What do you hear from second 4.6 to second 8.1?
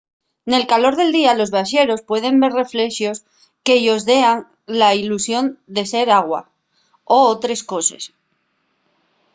la ilusión de ser agua o otres coses